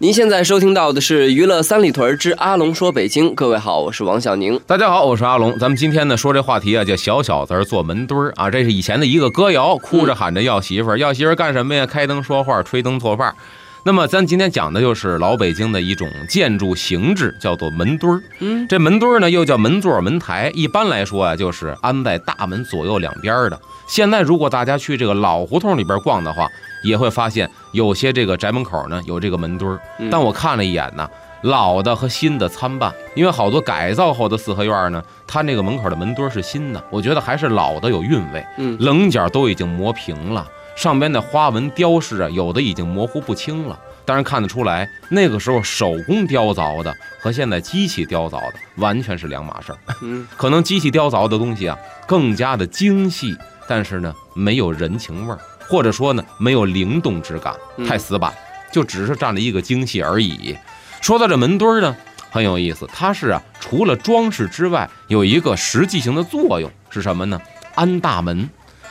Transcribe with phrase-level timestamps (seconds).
[0.00, 4.56] 您现在收听到的是《娱乐三里屯之阿龙说北京》，各位好，我是王小宁。
[4.64, 5.58] 大家好，我是阿龙。
[5.58, 8.48] 咱们今天呢说这话题啊，叫小小子儿做门墩儿啊。
[8.48, 11.84] 这是以前的一个歌谣，哭着喊着要媳妇儿，要媳妇儿干什么呀？
[11.84, 13.34] 开灯说话，吹灯做饭。
[13.82, 18.22] 那么咱今天讲的就是老北京的一种建筑形制，叫做门墩儿。
[18.38, 23.60] 嗯，这门墩儿呢又叫门座、门台，一般来说啊就是安在大门左右两边儿的。
[23.88, 26.46] 现在如果大家去这个老胡同里边逛的话，
[26.84, 29.80] 也会发现有些这个宅门口呢有这个门墩儿。
[29.98, 31.08] 嗯但我看了一眼呢，
[31.42, 38.44] 老的和新的参半，因为好多改造后的四合院呢，它那个门口的门墩儿是新的，我觉得还是老的有韵味。
[38.56, 43.78] 嗯棱角都已经磨平了，上边的花纹雕饰啊，有的已经模糊不清了。
[44.04, 49.78] 当然看得出来，那个时候手工雕凿的和现在机器雕凿的完全是两码事儿。
[50.00, 53.36] 嗯 可能机器雕凿的东西啊更加的精细，
[53.68, 55.38] 但是呢没有人情味儿，
[55.68, 58.32] 或者说呢没有灵动之感，嗯太死板，
[58.72, 60.56] 就只是占了一个精细而已。
[61.00, 61.94] 说到这门墩儿呢，
[62.30, 67.40] 很有意思，它是啊除了装饰之外，有一个实际性的作用是什么呢？
[67.74, 68.48] 安大门。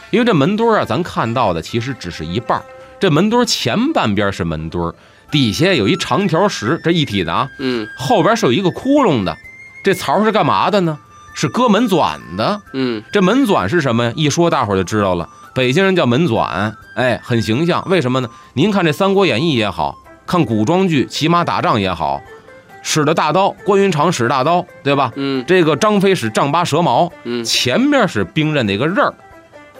[0.09, 2.64] 因为这门墩儿啊，咱看到的其实只是一半儿，
[2.97, 4.95] 这门墩儿前半边是门墩儿，
[5.30, 9.36] 底下有一长条石，这一体的啊，嗯后边是有一个窟窿的，
[9.84, 10.97] 这槽是干嘛的呢？
[11.36, 12.62] 是搁门钻的。
[12.72, 14.14] 嗯这门钻是什么呀？
[14.16, 15.30] 一说大伙儿就知道了。
[15.58, 17.83] 北京人叫门钻，哎，很形象。
[17.89, 18.30] 为什么呢？
[18.53, 22.22] 您看这《三国演义》也好看古装剧、骑马打仗也好，
[22.83, 25.11] 使的大刀，关云长使大刀，对吧？
[25.16, 29.12] 嗯这个张飞使丈八蛇矛，嗯前面是兵刃的一个刃儿，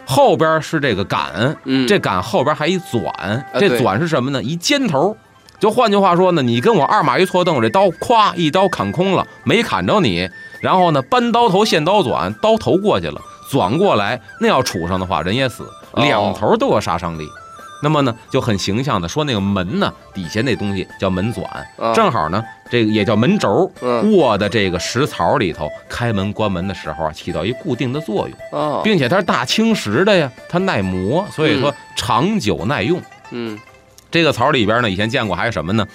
[0.04, 4.42] 后边是这个杆，嗯，这杆后边还一钻，这对钻是什么呢？
[4.42, 5.16] 一尖头。
[5.60, 10.28] 就换句话说呢，你跟我二马一错蹬，我这刀咵一刀砍空了，没砍着你。
[10.60, 16.04] 然后呢，搬刀头现刀转，刀头过去了，转过来，那要杵上的话，人也死，哦。
[16.04, 17.28] 两头都有杀伤力。
[17.84, 21.46] 那么呢，就很形象的说那个门呢，底下那东西叫门钻，
[21.78, 24.12] 啊正好呢，这个也叫门轴，嗯。
[24.12, 28.38] 卧的这个石槽里头，开门关门的时候啊，起到一固定的作用。
[28.52, 28.82] 哦。
[28.84, 33.00] 并且它是大青石的呀，它耐磨，所以说长久耐用。
[33.30, 33.60] 嗯。
[34.10, 35.86] 这个槽里边呢，以前见过还有什么呢？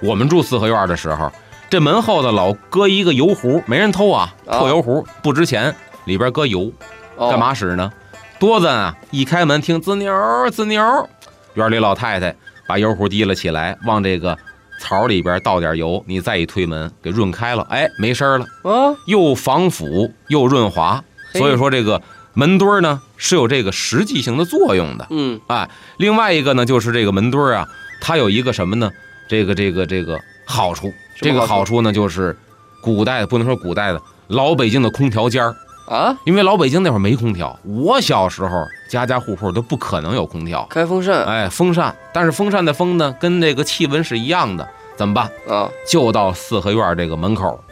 [0.00, 1.32] 我们住四合院的时候，
[1.68, 5.74] 这门后头老搁一个油壶，没人偷啊，啊破油壶不值钱，
[6.04, 6.72] 里边搁油，哦
[7.18, 7.92] 干嘛使呢？
[8.38, 11.08] 多咱啊，一开门听滋扭儿滋牛，
[11.54, 12.34] 院里老太太
[12.66, 14.36] 把油壶提了起来，往这个
[14.80, 18.44] 槽里边倒点油，你再一推门，给润开了，哎，没声儿了。
[18.64, 22.02] 啊又防腐又润滑，所以说这个
[22.34, 25.06] 门墩儿呢是有这个实际性的作用的。
[25.10, 27.68] 嗯哎，另外一个呢就是这个门墩儿啊，
[28.00, 28.90] 它有一个什么呢？
[29.28, 32.36] 这个这个这个好处这个好处呢就是
[32.82, 35.54] 古代不能说古代的老北京的空调间儿，
[35.86, 36.16] 啊？
[36.24, 41.24] 因为老北京那会儿没空调，我小时候家家户户都不可能有空调，开风扇。
[41.24, 45.30] 哎，风扇，但是风扇的风呢跟那个气温是一样的，怎么办？
[45.48, 45.70] 啊。
[45.88, 47.62] 就到四合院这个门口，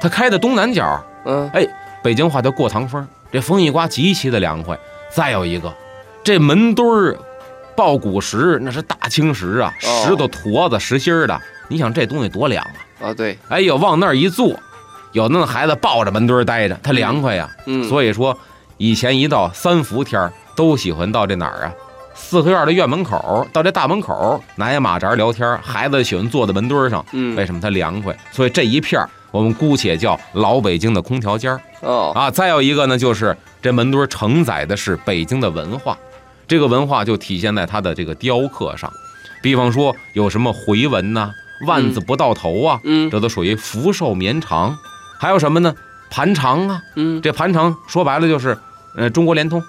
[0.00, 1.04] 它开的东南角。
[1.24, 1.48] 嗯。
[1.52, 1.66] 哎
[2.02, 4.78] 北京话叫过堂风，这风一刮极其的凉快。
[5.10, 5.72] 再有一个，
[6.24, 7.18] 这门墩儿
[7.76, 10.04] 抱古石那是大青石啊，哦。
[10.06, 13.08] 石头坨子实心儿的，你想这东西多凉啊！
[13.08, 13.38] 啊对。
[13.48, 14.58] 哎呦，往那儿一坐，
[15.12, 17.48] 有那孩子抱着门墩儿待着，他凉快呀。
[17.66, 18.36] 嗯所以说，
[18.76, 21.72] 以前一到三伏天儿，都喜欢到这哪儿啊？
[22.14, 28.16] 四合院的院门口，到这大门口拿一马扎聊天，孩子喜欢坐在门墩儿上，嗯为什么他凉快？
[28.30, 31.60] 所以这一片儿我们姑且叫老北京的空调间儿。
[31.80, 35.96] 哦啊，再有一个呢，就是这门墩儿承载的是北京的文化，
[36.46, 38.92] 这个文化就体现在它的这个雕刻上，
[39.42, 41.32] 比方说有什么回纹呐、
[41.66, 44.76] 万字不到头啊，嗯这都属于福寿绵长。
[45.20, 45.74] 还有什么呢？
[46.10, 48.56] 盘长啊，嗯这盘长说白了就是，
[48.96, 49.62] 呃，中国联通，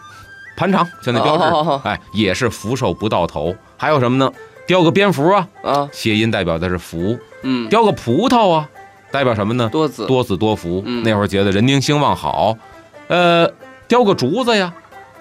[0.55, 3.53] 盘长现在标志，哦哎，也是福寿不到头。
[3.77, 4.31] 还有什么呢？
[4.65, 8.69] 雕个蝙蝠啊，啊谐音代表的是福；嗯雕个葡萄啊，
[9.11, 9.67] 代表什么呢？
[9.69, 10.81] 多子多子多福。
[10.85, 12.57] 嗯那会儿觉得人丁兴旺好，
[13.09, 13.51] 呃，
[13.89, 14.73] 雕个竹子呀，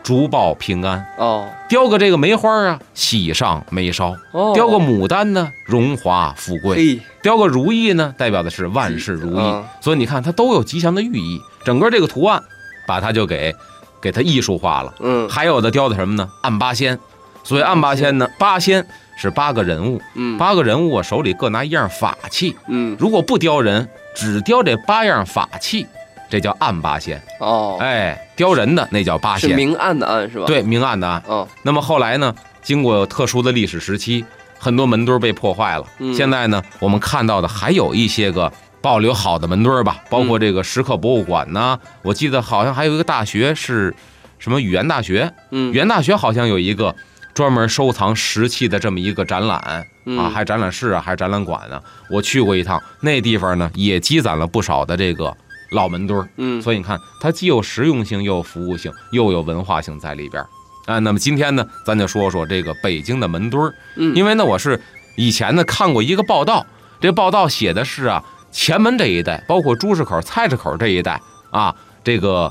[0.02, 1.48] 竹报平安；哦。
[1.68, 4.52] 雕个这个梅花啊，喜上眉梢；哦。
[4.54, 7.00] 雕个牡丹呢，荣华富贵；嘿。
[7.22, 9.40] 雕个如意呢，代表的是万事如意。
[9.40, 9.64] 嗯。
[9.80, 11.40] 所以你看，它都有吉祥的寓意。
[11.64, 12.42] 整个这个图案，
[12.86, 13.54] 把它就给
[14.00, 14.94] 给它艺术化了。
[15.00, 15.28] 嗯。
[15.28, 16.28] 还有的雕的什么呢？
[16.42, 16.98] 暗八仙。
[17.42, 18.86] 所以暗八仙呢，八仙。
[19.22, 20.38] 是八个人物，嗯。
[20.38, 22.96] 八个人物啊手里各拿一样法器，嗯。
[22.98, 25.86] 如果不雕人，只雕这八样法器，
[26.30, 27.20] 这叫暗八仙。
[27.40, 31.22] 哦，哎，雕人的那叫八仙，是明暗的暗是吧？，对，明暗的暗。
[31.26, 34.24] 哦，那么后来呢，经过特殊的历史时期，
[34.58, 35.84] 很多门墩儿被破坏了。
[35.98, 38.50] 嗯现在呢，我们看到的还有一些个
[38.80, 43.94] 保留好的门墩儿吧，包括这个石刻博物馆呐、我记得好像还有一个大学是
[44.38, 46.94] 什么语言大学，嗯语言大学好像有一个
[47.34, 49.86] 专门收藏石器的这么一个展览。
[50.06, 51.80] 嗯啊，还展览室啊，还展览馆呢。
[52.10, 55.36] 我去过一趟，那地方呢也积攒了不少的这个
[55.72, 56.28] 老门墩儿。
[56.36, 60.48] 嗯所以你看，它既有实用性，又有服务性，又有文化性在里边儿
[60.86, 60.98] 啊。
[60.98, 64.80] 那么今天呢，咱就说说这个北京的门墩儿，嗯，因为呢，我是
[65.16, 66.66] 以前呢看过一个报道，
[67.00, 71.20] 这报道写的是啊，前门这一带，包括朱市口、菜市口这一带
[71.50, 72.50] 啊，这个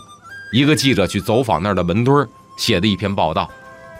[0.53, 2.27] 一个记者去走访那儿的门墩儿
[2.57, 3.49] 写的一篇报道。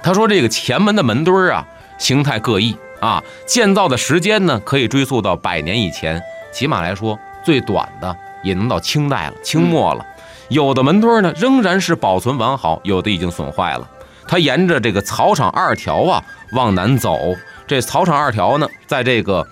[0.02, 1.66] 他说这个前门的门墩儿啊，
[1.98, 6.22] 形态各异啊，建造的时间呢可以追溯到百年以前，
[6.54, 10.06] 起码来说最短的也能到清代了，清末了。
[10.50, 13.88] 有的门墩儿呢仍然是保存完好，有的已经损坏了。
[14.28, 17.18] 它沿着这个草场二条啊往南走，
[17.68, 19.48] 这草场二条呢，在这个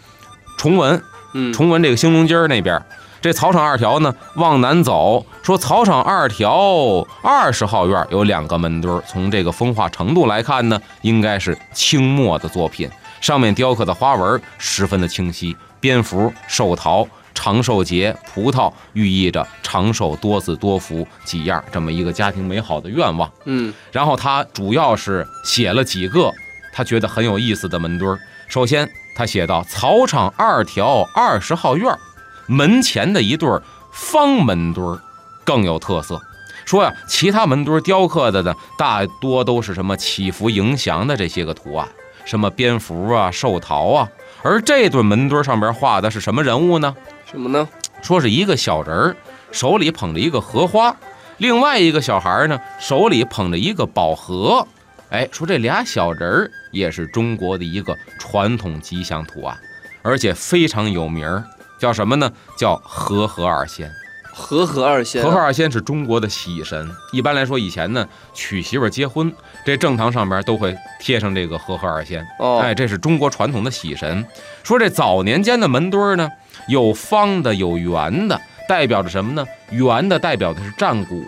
[0.57, 1.01] 崇文
[1.34, 2.86] 嗯崇文这个兴隆街儿那边儿，
[3.22, 12.89] 这草场二条呢往南走，说草场二条二十号院有两个门墩儿，从这个风化程度来看呢，应该是清末的作品，
[13.22, 17.07] 上面雕刻的花纹十分的清晰，蝙蝠、寿桃。
[17.38, 23.31] 长寿节、葡萄寓意着长寿、多子多福几样这么一个家庭美好的愿望。
[23.45, 26.34] 嗯然后他主要是写了几个
[26.74, 28.19] 他觉得很有意思的门墩儿。
[28.48, 32.00] 首先，他写到草场二条二十号院儿
[32.48, 33.62] 门前的一对儿
[33.92, 35.00] 方门墩儿
[35.44, 36.19] 更有特色。
[36.66, 41.88] 说呀，其他门墩儿雕刻的呢，大多都是什么祈福迎祥的这些个图案，
[42.25, 44.10] 什么蝙蝠啊、寿桃啊，
[44.42, 46.95] 而这对门墩儿上边画的是什么人物呢？
[47.29, 47.68] 什么呢？
[48.01, 49.15] 说是一个小人儿
[49.51, 50.95] 手里捧着一个荷花，
[51.38, 54.65] 另外一个小孩儿呢手里捧着一个宝盒。
[55.09, 59.57] 哎，说这俩小人儿也是中国的一个传统吉祥图案，
[60.01, 61.44] 而且非常有名儿，
[61.77, 62.31] 叫什么呢？
[62.57, 63.91] 叫和合二仙。
[64.31, 66.88] 和合二仙和，和合二仙是中国的喜神。
[67.12, 69.33] 一般来说，以前呢娶媳妇儿结婚，
[69.65, 72.24] 这正堂上边都会贴上这个和合二仙。
[72.38, 74.24] 哦，哎，这是中国传统的喜神。
[74.63, 76.29] 说这早年间的门墩儿呢，
[76.68, 79.46] 有方的，有圆的，代表着什么呢？
[79.72, 81.24] 圆的代表的是战鼓，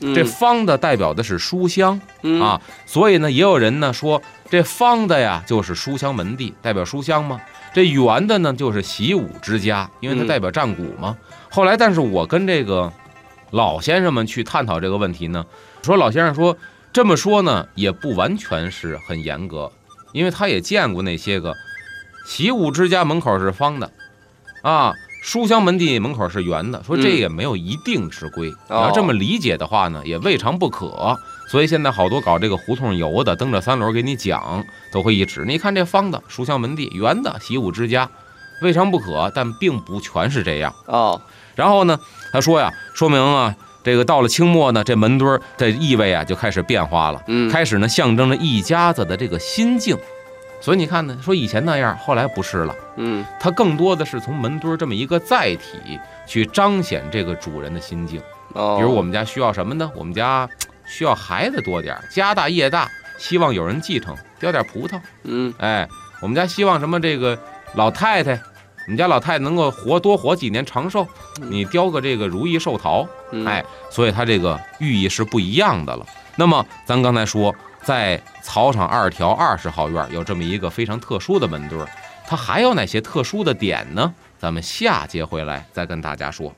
[0.00, 2.60] 嗯这方的代表的是书香嗯啊。
[2.86, 4.20] 所以呢，也有人呢说，
[4.50, 7.40] 这方的呀就是书香门第，代表书香嘛。
[7.72, 11.16] 这圆的呢就是习武之家，因为它嗯代表战鼓嘛。
[11.50, 12.92] 后来，但是我跟这个
[13.50, 15.44] 老先生们去探讨这个问题呢，
[15.82, 16.56] 说老先生说
[16.92, 19.72] 这么说呢，也不完全是很严格，
[20.12, 21.54] 因为他也见过那些个
[22.26, 23.90] 习武之家门口是方的，
[24.62, 24.92] 啊，
[25.22, 28.48] 书香门第门口是圆的，说这嗯也没有一定之规。
[28.48, 31.16] 你哦要这么理解的话呢，也未尝不可。
[31.50, 38.08] 所以现在好多搞这个胡同游的，蹬着三轮给你讲，都会一指，你看这方的书香门第，圆的习武之家，
[38.62, 40.74] 未尝不可，但并不全是这样。
[40.86, 41.20] 哦，
[41.54, 41.98] 然后呢，
[42.32, 43.54] 他说呀，说明啊，
[43.84, 49.96] 这个到了清末呢，这门墩儿的意味啊就开始变化了，嗯，开始呢象征着一家子的这个心境。
[50.62, 58.22] 所以你看呢，说以前那样，后来不是了，嗯它更多的是从门墩儿这么一个载体去彰显这个主人的心境。
[58.54, 59.90] 哦，比如我们家需要什么呢？
[59.96, 60.48] 我们家
[60.86, 62.88] 需要孩子多点儿，家大业大，
[63.18, 65.00] 希望有人继承，雕点葡萄。
[65.24, 65.88] 嗯哎，
[66.20, 67.00] 我们家希望什么？
[67.00, 67.36] 这个
[67.74, 71.04] 老太太，我们家老太太能够活多活几年，长寿。
[71.40, 76.06] 嗯你雕个这个如意寿桃，嗯哎，所以它这个寓意是不一样的了。
[76.36, 77.52] 那么咱刚才说，
[77.84, 81.88] 在草场二条二十号院有这么一个非常特殊的门墩儿，
[82.26, 84.12] 它还有哪些特殊的点呢？
[84.38, 86.54] 咱们下节回来再跟大家说。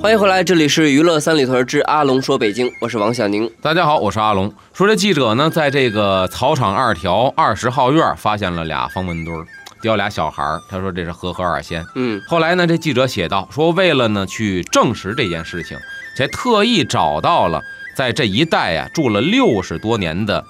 [0.00, 3.50] 欢迎回来，这里是娱乐三里屯之阿龙说北京，我是王小宁。
[3.62, 4.52] 大家好，我是阿龙。
[4.74, 9.46] 说这记者呢，在这个草场二条二十号院发现了俩方门墩儿，
[9.80, 10.60] 雕俩小孩儿。
[10.68, 11.84] 他说这是和合二仙。
[11.94, 15.78] 嗯后来呢，这记者写道说，为了呢去证实这件事情，
[16.16, 17.62] 才特意找到了
[18.00, 20.42] 在这一带啊住了六十多年的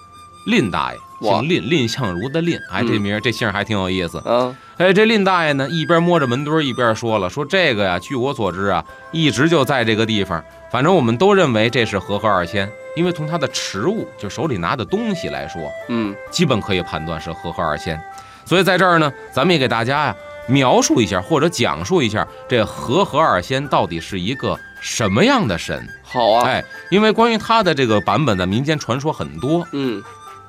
[0.47, 4.23] 蔺大爷，姓蔺，蔺相如的蔺，哎，这嗯名儿这姓还挺有意思。
[4.25, 10.41] 嗯哎，这蔺大爷呢，一边摸着门墩儿，一边说了，说这个呀，据我所知啊，一直就在这个地方。
[10.71, 18.01] 反正我们都认为这是和合二仙，因为从他的持物，就手里拿的东西来说，嗯基本可以判断是和合二仙。
[18.45, 20.17] 所以在这儿呢，咱们也给大家呀
[20.47, 25.85] 描述一下或者讲述一下这和合二仙到底是一个什么样的神。
[26.13, 29.67] 好啊，哎，因为关于他的这个版本的民间传说很多。
[29.73, 30.03] 嗯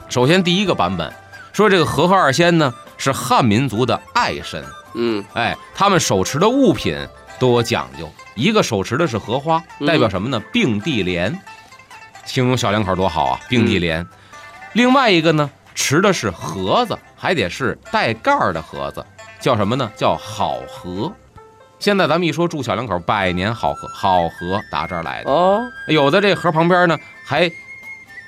[0.10, 1.14] 首先第一个版本
[1.54, 4.64] 说这个和合二仙呢是汉民族的爱神，
[4.96, 6.98] 嗯哎，他们手持的物品
[7.40, 10.42] 都有讲究，一个手持的是荷花，嗯代表什么呢？
[10.52, 11.40] 并蒂莲，
[12.26, 14.08] 形容小两口多好啊，并蒂嗯莲。
[14.74, 19.06] 另外一个呢，持的是盒子，还得是带盖儿的盒子，
[19.40, 19.92] 叫什么呢？
[19.96, 21.12] 叫好合。
[21.82, 25.32] 现在咱们一说祝小两口百年好合，好合打这儿来的。
[25.32, 26.96] 哦，有的这盒旁边呢
[27.26, 27.52] 还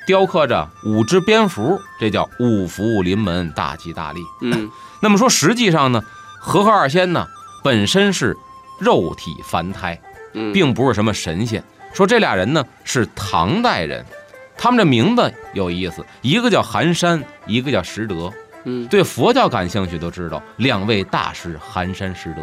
[0.07, 4.21] 雕刻着五只蝙蝠，这叫五福临门，大吉大利。
[4.41, 6.03] 嗯 那么说，实际上呢，
[6.39, 7.27] 和合二仙呢
[7.63, 8.35] 本身是
[8.79, 10.01] 肉体凡胎，
[10.33, 11.63] 嗯，并不是什么神仙。
[11.93, 14.03] 说这俩人呢是唐代人，
[14.57, 18.33] 他们这名字有意思，一个叫寒山，一个叫拾得。
[18.65, 22.41] 嗯对佛教感兴趣都知道，两位大师寒山拾得，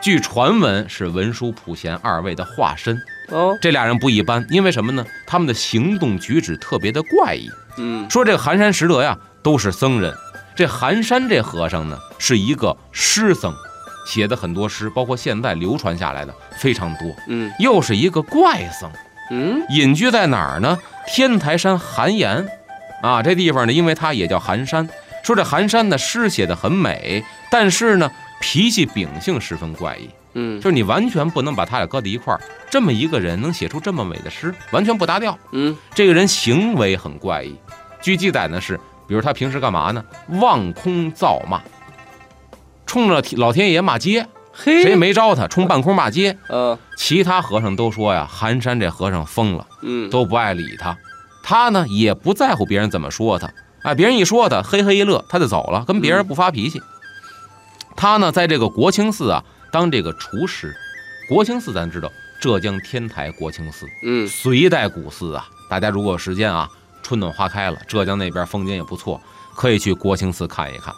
[0.00, 3.00] 据传闻是文殊普贤二位的化身。
[3.28, 5.04] 哦，这俩人不一般，因为什么呢？
[5.26, 7.50] 他们的行动举止特别的怪异。
[7.78, 10.14] 嗯说这个寒山拾得呀，都是僧人。
[10.54, 13.52] 这寒山这和尚呢，是一个诗僧，
[14.06, 17.14] 写的很多诗，包括现在流传下来的非常多。
[17.26, 18.90] 嗯又是一个怪僧，
[19.30, 20.78] 嗯隐居在哪儿呢？
[21.08, 22.46] 天台山寒岩，
[23.02, 24.88] 啊，这地方呢，因为它也叫寒山。
[25.24, 28.10] 说这寒山呢，诗写的很美，但是呢，
[28.48, 32.40] 脾气秉性十分怪异，嗯就是你完全不能把他俩搁在一块儿。
[32.70, 35.36] 这么一个人能写出这么美的诗，完全不搭调。
[35.50, 37.56] 嗯这个人行为很怪异，
[38.00, 40.04] 据记载呢是，比如他平时干嘛呢？
[40.28, 41.60] 望空造骂，
[42.86, 46.38] 冲着老天爷骂街，嘿，谁也没招他，冲半空骂街。
[46.48, 50.96] 呃其他和尚都说呀，寒山这和尚疯了，嗯都不爱理他。
[51.42, 53.50] 他呢也不在乎别人怎么说他，
[53.82, 56.80] 哎，别人一说他，嘿嘿一乐，他就走了，跟别人不发脾气。
[57.96, 60.74] 他呢在这个国清寺啊当这个厨师。
[61.28, 62.08] 国清寺咱知道，
[62.40, 66.70] 浙江天台国清寺，嗯隋代古寺啊，大家如果有时间啊，
[67.02, 69.20] 春暖花开了，浙江那边风景也不错，
[69.56, 70.94] 可以去国清寺看一看。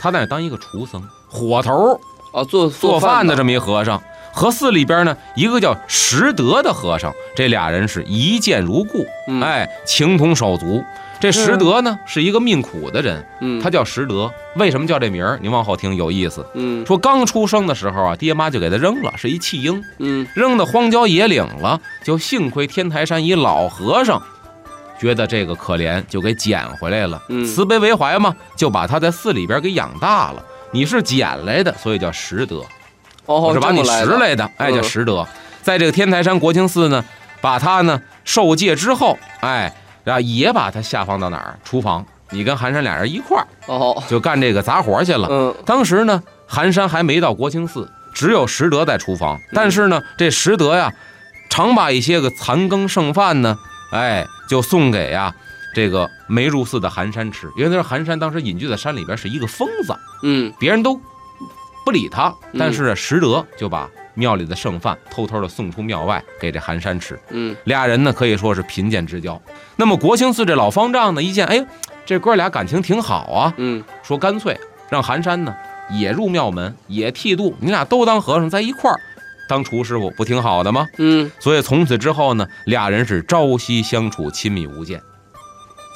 [0.00, 2.00] 他在那当一个厨僧，火头
[2.32, 4.02] 啊做做饭的这么么一和尚。
[4.32, 10.82] 和寺里边呢，一个叫拾得的和尚，这俩人是一见如故，嗯哎，情同手足。
[11.20, 14.32] 这拾得呢是一个命苦的人，嗯他叫拾得。
[14.56, 15.38] 为什么叫这名儿？
[15.42, 16.46] 您往后听有意思。
[16.54, 19.82] 嗯说刚出生的时候啊，爹妈就给他扔了，是一弃婴。
[19.98, 24.22] 嗯扔到荒郊野岭了，就幸亏天台山一老和尚
[25.00, 30.44] 觉得这个可怜，就给捡回来了，嗯慈悲为怀嘛，就把他在寺里边给养大了。
[30.70, 32.56] 你是捡来的，所以叫拾得，
[33.26, 35.26] 哦我是把你拾来的，哎，嗯叫拾得。
[35.62, 37.04] 在这个天台山国清寺呢，
[37.40, 39.72] 把他呢受戒之后，哎，
[40.08, 41.58] 然后也把他下放到哪儿？
[41.62, 45.28] 厨房，你跟寒山俩人一块儿哦就干这个杂活去了。
[45.30, 49.38] 嗯当时呢，寒山还没到国清寺，只有石德在厨房。
[49.52, 50.90] 但是呢，这石德呀，
[51.50, 53.58] 常把一些个残羹剩饭呢，
[53.92, 55.34] 哎，就送给呀
[55.74, 57.46] 这个没入寺的寒山吃。
[57.54, 60.98] 因为那是寒山当时隐居在山里边是一个疯子，嗯别人都
[61.84, 63.86] 不理他，嗯但是石德就把
[64.18, 67.18] 庙里的剩饭偷偷的送出庙外给这寒山吃。
[67.30, 69.40] 嗯俩人呢可以说是贫贱之交。
[69.76, 71.64] 那么国清寺这老方丈呢，一见，哎，
[72.04, 74.58] 这哥俩感情挺好啊，嗯说干脆
[74.90, 75.54] 让寒山呢
[75.92, 79.00] 也入庙门，也剃度，你俩都当和尚在一块儿
[79.48, 80.86] 当厨师傅，不挺好的吗？
[80.98, 85.00] 嗯所以从此之后呢，俩人是朝夕相处，亲密无间。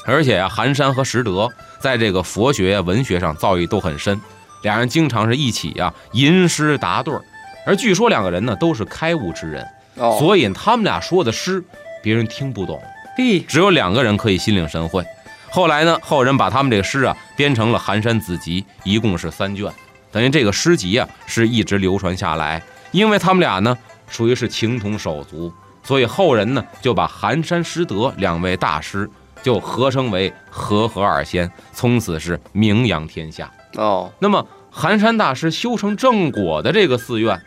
[0.07, 1.49] 而且啊，寒山和拾得
[1.81, 4.21] 在这个佛学、文学上造诣都很深，
[4.63, 7.23] 俩人经常是一起啊吟诗答对儿。
[7.65, 9.67] 而据说两个人呢都是开悟之人，
[9.97, 11.63] 哦所以他们俩说的诗
[12.03, 12.81] 别人听不懂，
[13.17, 15.05] 嘿只有两个人可以心领神会。
[15.51, 19.71] 后来呢，后人把他们这个诗啊编成了《寒山子集》，一共是三卷，
[20.11, 22.63] 等于这个诗集啊是一直流传下来。
[22.91, 23.77] 因为他们俩呢
[24.09, 25.53] 属于是情同手足，
[25.83, 29.09] 所以后人呢就把寒山拾得两位大师
[29.43, 33.51] 就合称为和合二仙，从此是名扬天下。
[33.77, 37.39] 哦那么寒山大师修成正果的这个寺院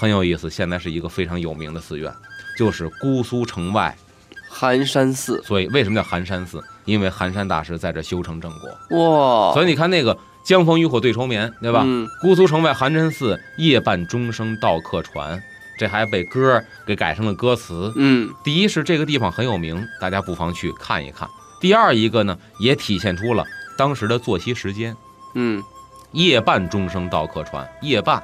[0.00, 2.10] 很有意思，现在是一个非常有名的寺院，
[2.58, 3.94] 就是姑苏城外。
[4.48, 6.64] 寒山寺所以为什么叫寒山寺？
[6.86, 8.98] 因为寒山大师在这修成正果。
[8.98, 11.82] 哇所以你看那个“江枫渔火对愁眠”，对吧？
[11.84, 15.38] 嗯姑苏城外寒山寺，夜半钟声到客船，
[15.78, 17.92] 这还被歌给改成了歌词。
[17.96, 21.28] 嗯第一是这个地方很有名，大家不妨去看一看。
[21.60, 23.44] 第二一个呢，也体现出了
[23.76, 24.96] 当时的作息时间，
[25.34, 25.62] 嗯
[26.12, 28.20] 夜半钟声到客船，夜半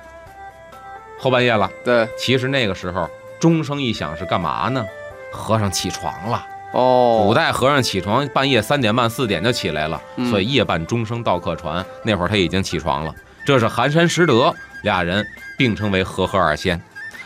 [1.18, 1.70] 后半夜了。
[1.85, 3.08] 对其实那个时候
[3.38, 4.85] 钟声一响是干嘛呢？
[5.32, 6.46] 和尚起床了。
[6.73, 11.85] 哦古代和尚起床半夜三点半四点就起来了，嗯所以夜半钟声到客船。
[12.02, 13.14] 那会儿他已经起床了。
[13.46, 15.25] 这是寒山拾得俩人
[15.56, 16.80] 并称为和合二仙。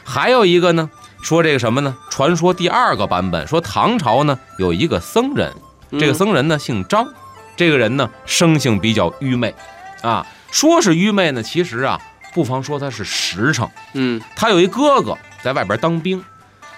[0.04, 0.90] 还有一个呢，
[1.22, 1.96] 说这个什么呢？
[2.10, 5.52] 传说第二个版本说唐朝呢有一个僧人，
[5.92, 7.08] 这个嗯僧人呢姓张，
[7.56, 9.54] 这个人呢生性比较愚昧，
[10.02, 11.98] 啊，说是愚昧呢，其实啊，
[12.34, 13.68] 不妨说他是实诚。
[13.94, 16.22] 嗯他有一哥哥在外边当兵，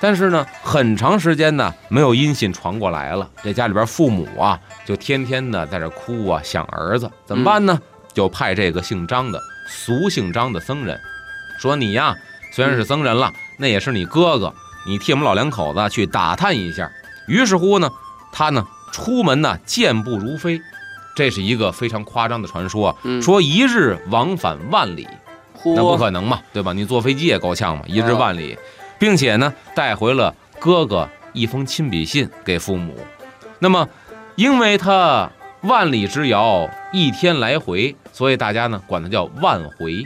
[0.00, 3.28] 但是呢，很长时间呢没有音信传过来了。
[3.42, 7.80] 这家里边父母啊，就天天的在这哭啊，想儿子，怎么办呢？
[8.12, 11.00] 就派这个姓张的俗姓张的僧人，
[11.59, 12.14] 说你呀，
[12.52, 14.52] 虽然是僧人了，那也是你哥哥，
[14.87, 16.90] 你替我们老两口子去打探一下。
[17.26, 17.90] 于是乎呢，
[18.32, 20.61] 他呢出门呢健步如飞，
[21.16, 25.09] 这是一个非常夸张的传说啊，嗯，说一日往返万里。
[25.62, 26.73] 嚯那不可能嘛，对吧？
[26.73, 28.59] 你坐飞机也够呛嘛，一日万里，
[28.99, 32.97] 并且呢，带回了哥哥一封亲笔信给父母。
[33.59, 33.88] 那么，
[34.35, 35.31] 因为他
[35.62, 40.04] 万里之遥，一天来回，所以大家呢管他叫万回，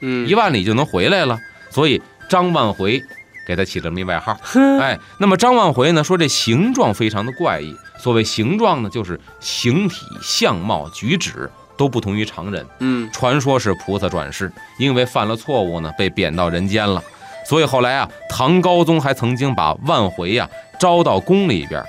[0.00, 1.38] 嗯一万里就能回来了，
[1.70, 3.02] 所以张万回
[3.46, 4.38] 给他起了这么一外号。
[4.80, 12.66] 哎，那么张万回呢说这形状非常的怪异，所谓形状呢，就是形体、相貌、举止都不同于常人。
[12.80, 17.02] 嗯传说是菩萨转世，因为犯了错误呢，被贬到人间了。
[17.46, 21.84] 所以后来啊，唐高宗还曾经把万回呀、招到宫里边，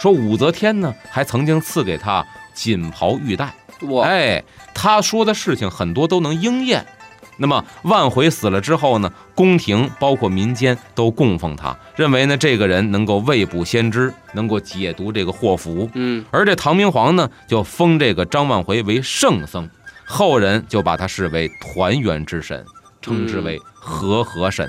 [0.00, 3.52] 说武则天呢还曾经赐给他锦袍玉带。
[3.88, 4.44] 哇哎，
[4.74, 6.86] 他说的事情很多都能应验。
[7.42, 15.88] 那么万回死了之后呢，宫廷包括民间都供奉他，认为呢这个人能够未卜先知，能够解读这个祸福。
[15.94, 19.66] 嗯而这唐明皇呢，就封这个张万回为圣僧，
[20.04, 22.62] 后人就把他视为团圆之神，
[23.00, 24.68] 称之为和合神。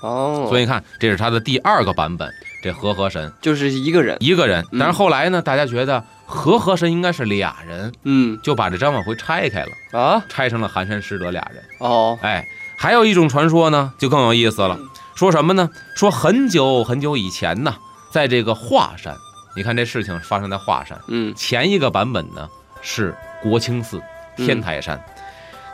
[0.00, 4.64] 哦，所以你看，这是他的第二个版本，这和合神就是一个人，一个人。
[4.72, 11.62] 嗯但是后来呢，大家觉得和合神应该是俩人，嗯就把这张万回拆开了，啊拆成了寒山师德俩人。
[11.80, 12.44] 哦哎，
[12.76, 14.78] 还有一种传说呢，就更有意思了。
[15.16, 15.68] 说什么呢？
[15.96, 17.74] 说很久很久以前呢，
[18.12, 19.16] 在这个华山，
[19.56, 20.96] 你看这事情发生在华山。
[21.08, 22.48] 嗯前一个版本呢
[22.80, 23.12] 是
[23.42, 24.00] 国清寺
[24.36, 25.04] 天台山，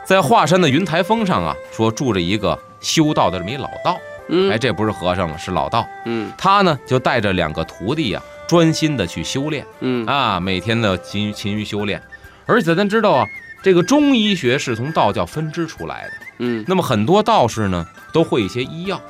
[0.03, 3.95] 在华山的云台峰上啊，说住着一个修道的这么一老道。
[4.29, 4.51] 嗯。
[4.51, 5.87] 哎，这不是和尚了，是老道。
[6.05, 6.31] 嗯。
[6.37, 9.65] 他呢就带着两个徒弟呀、专心的去修炼。
[9.79, 10.05] 嗯。
[10.05, 12.01] 啊，每天的勤勤于修炼。
[12.45, 13.25] 而且咱知道啊，
[13.63, 16.11] 这个中医学是从道教分支出来的。
[16.39, 16.63] 嗯。
[16.67, 19.01] 那么很多道士呢都会一些医药，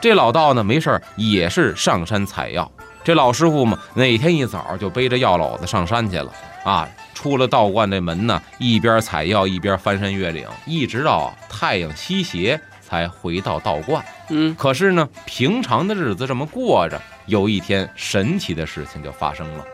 [0.00, 2.70] 这老道呢没事儿也是上山采药。
[3.02, 6.32] 这老师傅嘛，哪天一早就背着药篓子上山去了。
[6.64, 14.04] 啊，出了道观这门呢，一边采药一边翻山越岭，一直到太阳西斜才回到道观。
[14.28, 19.64] 嗯可是呢，平常的日子这么过着，有一天神奇的事情就发生了。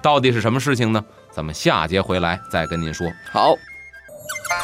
[0.00, 1.04] 到底是什么事情呢？
[1.30, 3.06] 咱们下节回来再跟您说。
[3.32, 3.54] 好，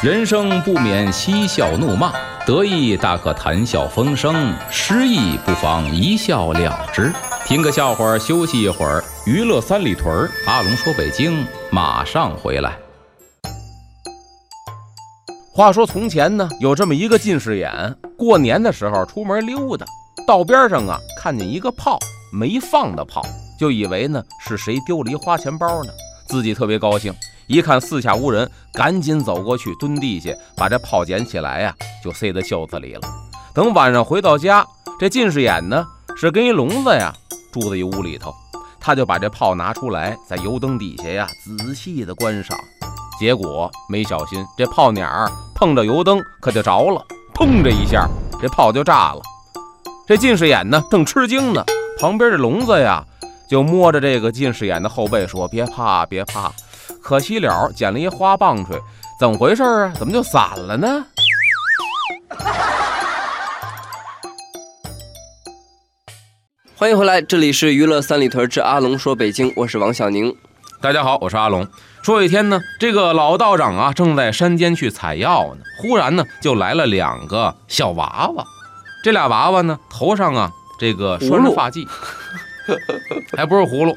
[0.01, 2.11] 人生不免嬉笑怒骂，
[2.45, 7.13] 得意大可谈笑风生，失意不妨一笑了之。
[7.45, 9.03] 听个笑话，休息一会儿。
[9.25, 12.77] 娱乐三里屯儿，阿龙说北京，马上回来。
[15.57, 19.87] 话说从前呢，有这么一个近视眼，过年的时候出门溜达，
[20.27, 21.97] 道边上啊看见一个炮
[22.31, 23.23] 没放的炮，
[23.59, 25.89] 就以为呢是谁丢了一花钱包呢，
[26.27, 27.11] 自己特别高兴。
[27.47, 33.01] 一看四下无人，赶紧走过去蹲地下，把这炮捡起来呀、就塞在袖子里了。
[33.51, 34.63] 等晚上回到家，
[34.99, 35.83] 这近视眼呢
[36.15, 37.11] 是跟一聋子呀
[37.51, 38.31] 住在一屋里头，
[38.79, 42.55] 他就把这炮拿出来，在油灯底下呀仔细的观赏。
[43.19, 47.03] 结果没小心，这炮捻儿碰着油灯可就着了，
[47.33, 48.07] 砰这一下，
[48.41, 49.21] 这炮就炸了。
[50.07, 51.65] 这近视眼呢正吃惊呢，
[51.99, 53.03] 旁边这聋子呀
[53.49, 56.51] 就摸着这个近视眼的后背说：“别怕，别怕。”
[57.01, 58.79] 可惜了，捡了一花棒槌，
[59.19, 59.91] 怎么回事啊？
[59.97, 61.05] 怎么就散了呢？
[66.75, 70.35] 欢迎回来，这里是娱乐三里屯之阿龙说北京，我是王小宁。
[70.79, 71.67] 大家好，我是阿龙。
[72.07, 78.45] 说一天呢，这个老道长啊正在山间去采药呢，忽然呢就来了两个小娃娃。
[79.03, 81.85] 这俩娃娃呢头上啊这个拴着发髻，
[83.35, 83.93] 还不是葫芦，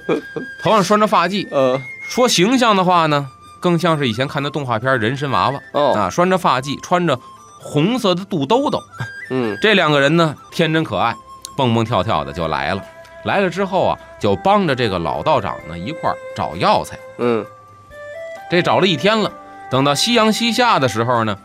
[0.61, 1.47] 头上拴着发髻。
[1.53, 3.29] 呃，说形象的话呢，
[3.61, 7.17] 更像是以前看的动画片人参娃娃哦，啊，拴着发髻，穿着
[7.61, 8.83] 红色的肚兜兜。
[9.31, 11.15] 嗯这两个人呢，天真可爱，
[11.57, 12.83] 蹦蹦跳跳的就来了。
[13.25, 16.99] 来了之后啊，就帮着这个老道长呢一块儿找药材。
[17.19, 17.47] 嗯
[18.51, 19.33] 这找了一天了，
[19.71, 21.39] 等到夕阳西下的时候呢，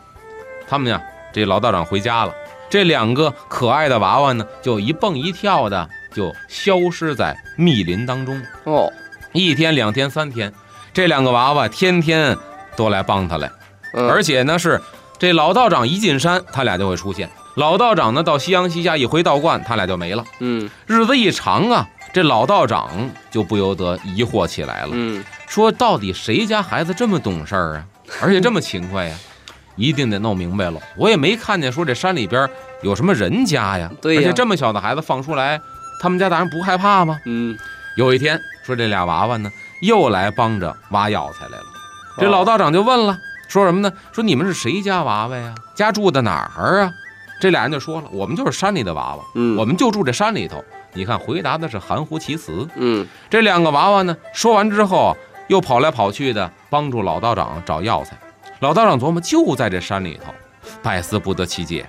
[0.68, 1.00] 他们呀，
[1.32, 2.34] 这老道长回家了。
[2.68, 8.42] 这两个可爱的娃娃呢，就一蹦一跳的就消失在密林当中。
[8.64, 8.92] 哦，
[9.30, 10.52] 一天、两天、三天，
[10.92, 12.36] 这两个娃娃天天
[12.74, 13.48] 都来帮他来，
[13.94, 14.82] 嗯而且呢是
[15.16, 20.24] 这老道长一进山，他俩就会出现；老道长呢到夕阳西下一回道观，他俩就没了。
[20.40, 22.90] 嗯日子一长啊，这老道长
[23.30, 24.90] 就不由得疑惑起来了。
[24.90, 27.86] 嗯说到底谁家孩子这么懂事儿啊，
[28.20, 29.16] 而且这么勤快呀？
[29.76, 30.80] 一定得弄明白了。
[30.96, 32.48] 我也没看见说这山里边
[32.82, 35.60] 有什么人家呀，对呀而且这么小的孩子放出来，
[36.00, 37.20] 他们家大人不害怕吗？
[37.26, 37.56] 嗯，
[37.96, 39.50] 有一天，说这俩娃娃呢
[39.82, 41.64] 又来帮着挖药材来了。
[42.18, 43.92] 这哦老道长就问了，说什么呢？
[44.12, 45.54] 说你们是谁家娃娃呀？
[45.74, 46.92] 家住的哪儿啊？
[47.38, 50.64] 这俩人就说了，我们就是山里的娃娃，嗯我们就住这山里头。
[50.94, 52.66] 你看，回答的是含糊其辞。
[52.76, 55.14] 嗯这两个娃娃呢，说完之后
[55.48, 58.18] 又跑来跑去的帮助老道长找药材。
[58.60, 60.32] 老道长琢磨，就在这山里头，
[60.82, 61.88] 百思不得其解。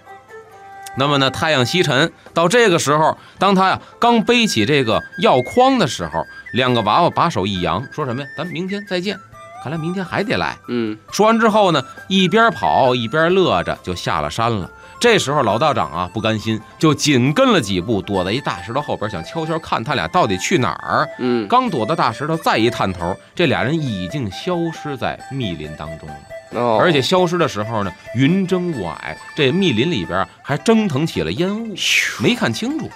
[0.97, 8.27] 那么呢，太阳西沉，到这个时候，当他呀刚背起这个药筐的时候，两个娃娃把手一扬，说什么呀？
[8.35, 9.17] 咱明天再见。
[9.63, 10.55] 看来明天还得来。
[10.67, 14.69] 嗯说完之后呢，一边跑一边乐着就下了山了。
[14.99, 21.07] 这时候老道长啊不甘心，就紧跟了几步，躲在一大石头后边，想悄悄看他俩到底去哪儿。
[21.19, 26.15] 嗯，刚躲到大石头，再一探头，这俩人已经消失在密林当中了。
[26.53, 28.95] 哦，而且消失的时候呢，云蒸雾霭，
[29.35, 31.75] 这密林里边还蒸腾起了烟雾，
[32.19, 32.89] 没看清楚。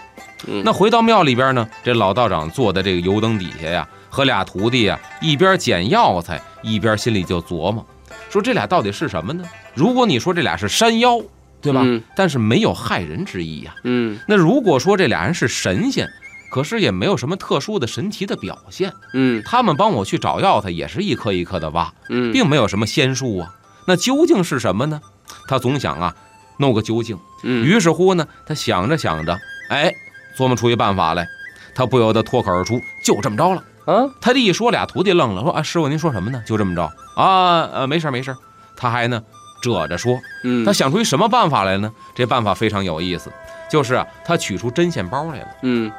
[0.48, 7.86] 嗯那回到庙里边呢，这老道长坐在这个油灯底下呀，和俩徒弟呀一边捡药材，一边心里就琢磨，
[8.28, 9.44] 说这俩到底是什么呢？
[9.76, 11.20] 如果你说这俩是山妖，
[11.62, 11.82] 对吧？
[11.84, 13.76] 嗯但是没有害人之意呀。
[13.84, 16.10] 嗯那如果说这俩人是神仙，
[16.52, 18.92] 可是也没有什么特殊的神奇的表现。
[19.14, 23.56] 嗯他们帮我去找药材，也是一颗一颗的挖，嗯，并没有什么仙术啊。
[23.88, 25.02] 那究竟是什么呢？
[25.48, 26.16] 他总想啊，
[26.58, 27.18] 弄个究竟。
[27.44, 29.92] 嗯于是乎呢，他想着想着，哎，
[30.38, 31.28] 琢磨出一办法来。
[31.74, 33.64] 他不由得脱口而出：“就这么着了。
[33.86, 36.44] 啊，”他这一说，俩徒弟愣了，说：“啊，师傅您说什么呢？
[36.46, 36.84] 就这么着
[37.16, 37.62] 啊？
[37.72, 38.38] 呃，没事儿没事儿。”
[38.76, 39.24] 他还呢
[39.62, 40.66] 遮着说，嗯。
[40.66, 41.94] 他想出一什么办法来呢？
[42.16, 43.32] 这办法非常有意思，
[43.70, 45.48] 就是啊，他取出针线包来了。
[45.62, 45.92] 嗯。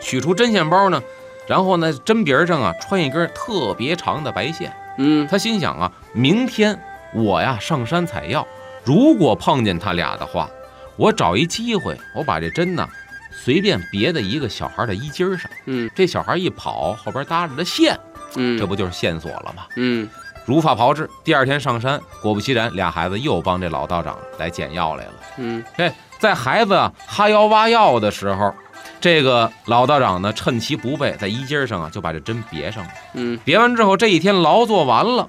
[0.00, 1.02] 取出针线包呢，
[1.46, 4.74] 然后呢，针鼻儿上啊穿一根特别长的白线。
[4.98, 5.26] 嗯。
[5.28, 6.78] 他心想啊，明天
[7.14, 8.46] 我呀上山采药，
[8.84, 10.50] 如果碰见他俩的话，
[10.96, 12.86] 我找一机会，我把这针呢
[13.30, 15.90] 随便别在一个小孩的衣襟上，嗯。
[15.94, 17.98] 这小孩一跑，后边搭着的线，
[18.34, 19.64] 嗯，这不就是线索了吗？
[19.76, 20.08] 嗯
[20.46, 21.10] 如法炮制。
[21.22, 25.12] 第二天上山，果不其然，俩孩子又帮这老道长来捡药来了。
[25.36, 28.54] 嗯哎，在孩子啊哈腰挖药的时候，
[29.00, 32.90] 这个老道长呢趁其不备，在衣襟上啊就把这针别上了。
[33.14, 35.28] 嗯别完之后，这一天劳作完了，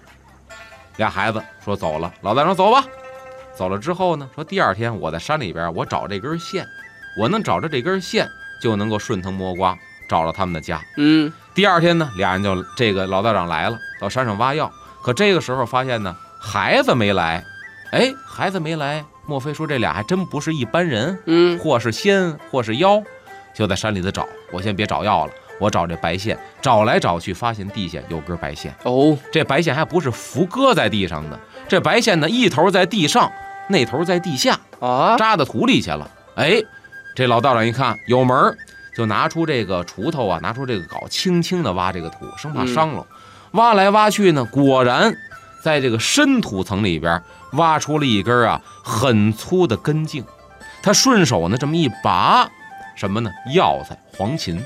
[0.98, 2.14] 俩孩子说走了。
[2.22, 2.86] 老道长走吧。
[3.56, 6.64] 走了之后呢，说第二天我在山里边，我找这根线，
[7.20, 8.30] 我能找着这根线，
[8.62, 9.76] 就能够顺藤摸瓜
[10.08, 10.80] 找到他们的家。
[10.98, 14.72] 嗯第二天呢，俩人就这个老道长来了，到山上挖药。
[15.08, 17.42] 可这个时候发现呢，孩子没来。
[17.94, 23.02] 哎，孩子没来，莫非说这俩还真不是一般人，嗯或是仙，或是妖？
[23.56, 24.28] 就在山里头找。
[24.52, 28.76] 我先别找药了，我找这白线，找来找去，发现地下有根白线。
[28.84, 31.40] 哦，这白线还不是浮搁在地上的，
[31.70, 33.32] 这白线呢，一头在地上，
[33.70, 36.12] 那头在地下，啊，扎到土里去了。
[36.36, 36.62] 哎，
[37.16, 38.58] 这老道长一看有门儿，
[38.94, 43.08] 就拿出这个锄头啊，拿出这个镐，轻轻地挖这个土，生怕伤了。
[43.52, 45.16] 挖来挖去呢，果然
[45.64, 47.22] 在这个深土层里边
[47.54, 50.24] 挖出了一根啊很粗的根茎。
[50.84, 52.48] 他顺手呢这么一拔，
[52.96, 53.30] 什么呢？
[53.54, 54.58] 药材黄芩。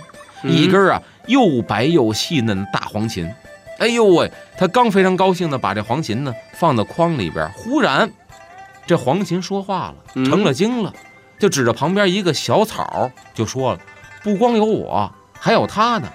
[0.43, 3.31] 一根啊又白又细嫩的大黄芩。
[3.77, 4.31] 哎呦喂！
[4.57, 8.11] 他刚非常高兴的把这黄芩呢放到筐里边，忽然
[8.85, 10.93] 这黄芩说话了，嗯成了精了，
[11.39, 13.79] 就指着旁边一个小草就说了
[14.23, 16.07] ：“不光有我，还有他呢。”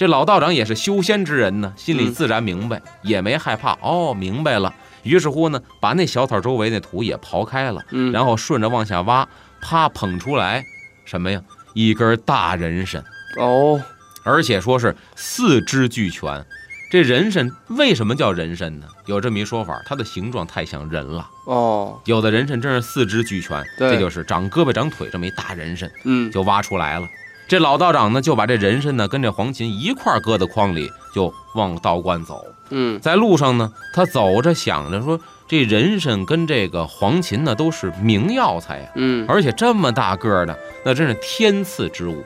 [0.00, 3.76] 这老道长也是修仙之人呢，心里嗯自然明白，也没害怕。
[3.82, 4.74] 哦，明白了。
[5.02, 9.28] 于是乎呢，把那小草周围那土也刨开了，嗯，然后顺着往下挖，
[9.60, 10.64] 啪捧出来
[11.04, 11.42] 什么呀？
[11.74, 13.04] 一根大人参。
[13.36, 13.78] 哦，
[14.24, 16.46] 而且说是四肢俱全。
[16.90, 18.86] 这人参为什么叫人参呢？
[19.04, 21.28] 有这么一说法，它的形状太像人了。
[21.44, 27.06] 哦，有的人参真是四肢俱全，这就是长胳膊长腿这么一大人参，嗯就挖出来了。
[27.50, 32.44] 这老道长呢，就把这人参呢跟这黄芩一块搁到筐里，就往道观走。
[32.68, 42.22] 嗯在路上呢，他走着想着说，这人参跟这个黄芩呢都是名药材呀、嗯而且这么大个儿的，那真是天赐之物。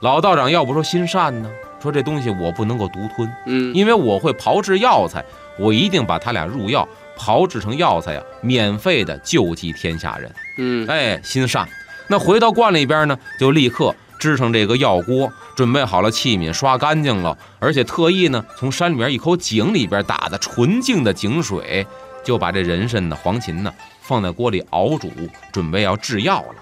[0.00, 1.48] 老道长要不说心善呢，
[1.80, 5.24] 说这东西我不能够独吞，嗯因为我会炮制药材，
[5.56, 10.34] 我一定把他俩入药炮制成药材呀，免费的救济天下人。
[10.58, 11.64] 嗯哎，心善。
[12.08, 21.86] 那回到观里边呢，就立刻支上这个药锅，准备好了器皿，刷干净了，而且特意呢从山里边一口井里边打的纯净的井水，
[22.24, 23.72] 就把这人参呢、黄芩呢
[24.02, 25.10] 放在锅里熬煮，
[25.52, 26.54] 准备要制药了。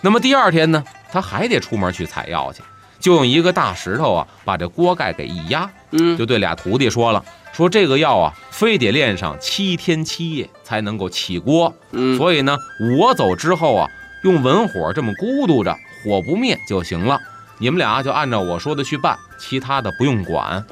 [0.00, 2.62] 那么第二天呢，他还得出门去采药去。
[2.98, 12.58] 就用一个大石头啊，把这锅盖给一压，嗯就对俩徒弟说了，说这个药啊，非得练上七天七夜才能够起锅，嗯，所以呢，
[12.98, 13.88] 我走之后啊，
[14.22, 17.18] 用文火这么咕嘟着，火不灭就行了。
[17.58, 20.64] 你们俩就按照我说的去办，其他的不用管。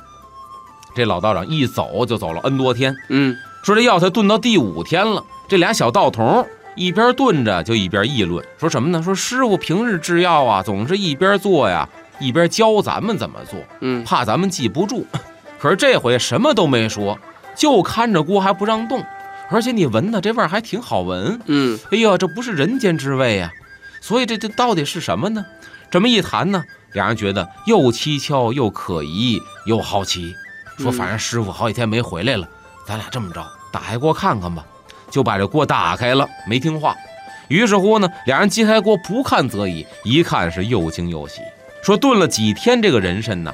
[0.95, 9.03] 这老道长一走就走了 N 多天，嗯说这药才炖到第五天了，这俩小道童一边炖着就一边议论，说什么呢？
[9.03, 11.89] 说师傅平日制药啊，总是一边做呀，
[12.19, 15.07] 一边教咱们怎么做，嗯怕咱们记不住。
[15.59, 17.19] 可是这回什么都没说，
[17.55, 19.05] 就看着锅还不让动，
[19.51, 21.39] 而且你闻的这味儿还挺好闻。
[21.47, 23.51] 嗯哎呀，这不是人间之味呀！
[24.01, 25.45] 所以这这到底是什么呢？
[25.91, 30.35] 这么一谈呢，俩人觉得又蹊跷又可疑又好奇，
[30.77, 32.49] 说嗯反正师傅好几天没回来了，
[32.87, 34.65] 咱俩这么着，打开锅看看吧。
[35.11, 36.95] 就把这锅打开了，没听话。
[37.49, 41.41] 于是乎呢，俩人揭开锅不看则已，一看是又惊又喜，
[41.83, 43.51] 说炖了几天这个人参呢，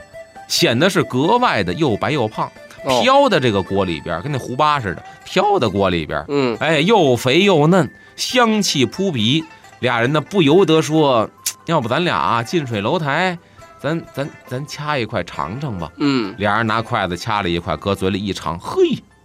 [0.49, 2.51] 显得是格外的又白又胖，
[2.85, 6.25] 哦飘在这个锅里边，跟那胡巴似的，飘在锅里边。
[6.27, 9.45] 嗯哎，又肥又嫩，香气扑鼻。
[9.85, 11.29] 俩人呢不由得说，
[11.69, 13.39] 要不咱俩啊近水楼台，
[13.79, 15.93] 咱咱咱掐一块尝尝吧。
[15.99, 18.81] 嗯俩人拿筷子掐了一块，搁嘴里一尝，嘿，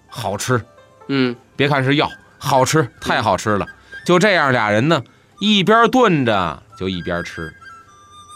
[0.09, 0.61] 好吃！
[1.07, 3.65] 嗯别看是药，好吃，太好吃了。
[4.05, 5.01] 就这样，俩人呢
[5.39, 7.53] 一边炖着就一边吃，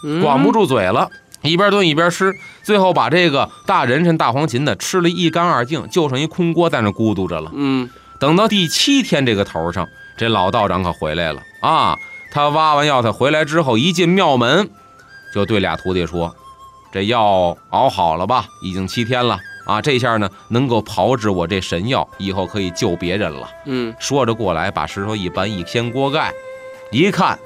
[0.05, 1.09] 嗯，管不住嘴了，
[1.41, 2.33] 一边炖一边吃，
[2.63, 7.51] 最后把这个大人参、大黄芩的吃了一干二净，就剩一空锅在那咕嘟着了。
[7.53, 11.97] 嗯等到第七天这个头上，这老道长可回来了啊！
[12.33, 14.67] 他挖完药，他回来之后一进庙门，
[15.35, 16.35] 就对俩徒弟说
[16.91, 18.47] ：“这药熬好了吧？
[18.63, 19.79] 已经七天了啊！
[19.79, 26.33] 这下呢，能够炮制我这神药，以后可以救别人了。”嗯说着过来，把石头一搬，一掀锅盖，
[26.89, 27.37] 一看，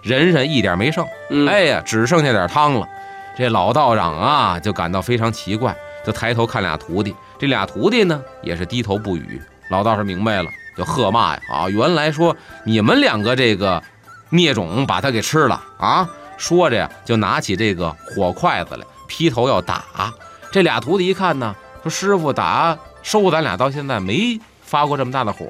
[0.00, 2.88] 人参一点没剩，嗯，哎呀，只剩下点汤了。
[3.36, 7.14] 这老道长啊，就感到非常奇怪，就抬头看俩徒弟。
[7.38, 9.38] 这俩徒弟呢，也是低头不语。
[9.70, 10.48] 老道士明白了，
[10.78, 13.82] 就喝骂呀：“啊，原来说你们两个这个
[14.30, 19.84] 孽种把他给吃了啊！”说着呀，就拿起这个火筷子来，劈头要打。
[20.50, 25.46] 这俩徒弟一看呢，说：“师傅打收咱俩到现在没发过这么大的火，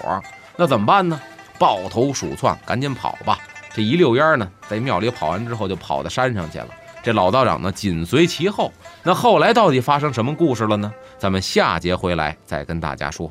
[0.57, 1.21] 那怎么办呢？”
[1.61, 3.39] 抱头鼠窜，赶紧跑吧！
[3.73, 6.69] 这一溜烟呢，在庙里跑完之后，就跑到山上去了。
[7.03, 8.73] 这老道长呢，紧随其后。
[9.03, 10.93] 那后来到底发生什么故事了呢？
[11.19, 13.31] 咱们下节回来再跟大家说。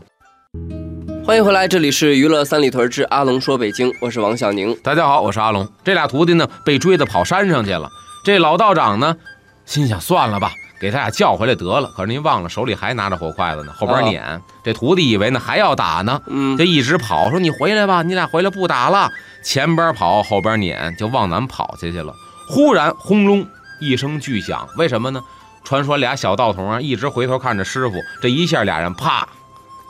[1.30, 4.76] 欢迎回来，这里是娱乐三里屯之阿龙说北京，我是王小宁。
[4.82, 5.72] 大家好，我是阿龙。
[5.84, 7.88] 这俩徒弟呢，被追着跑山上去了。
[8.26, 9.16] 这老道长呢，
[9.64, 11.88] 心想算了吧，给他俩叫回来得了。
[11.96, 14.42] 可是您忘了，手里还拿着火筷子呢，后边撵。
[14.64, 19.12] 这徒弟以为呢还要打呢，嗯就一直跑，说你回来吧，你俩回来不打了。
[19.44, 22.12] 前边跑，后边撵，就往南跑下去了。
[22.48, 23.46] 忽然轰隆
[23.80, 25.22] 一声巨响，为什么呢？
[25.64, 29.30] 传说俩小道童啊，一直回头看着师傅，这一下俩人啪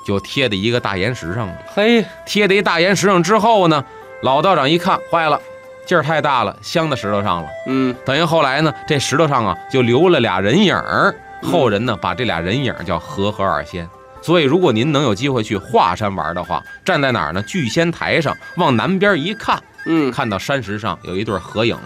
[0.09, 1.53] 就贴在一个大岩石上了。
[1.75, 3.85] 嘿，贴在一大岩石上之后呢，
[4.23, 5.39] 老道长一看，坏了，
[5.85, 7.49] 劲儿太大了，镶在石头上了。
[7.67, 13.87] 嗯等于后来呢，这石头上啊就留了俩人影儿，后人呢把这俩人影叫和合二仙。
[14.21, 17.41] 所以，如果您能有机会去华山玩的话，站在哪儿呢？
[17.43, 21.77] 聚仙台上往南边一看，嗯，看到山石上有一对合影，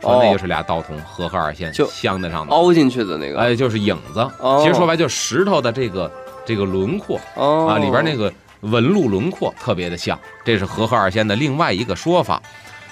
[0.00, 2.56] 说那就是俩道童和合二仙就镶在上面。
[2.56, 3.40] 凹进去的那个。
[3.40, 4.20] 哎，就是影子。
[4.38, 6.10] 哦其实说白就是石头的这个
[6.48, 7.20] 这个轮廓。
[7.36, 8.32] 哦啊，里边那个
[8.62, 12.42] 纹路轮廓特别的像，这是和合二仙的另外一个说法。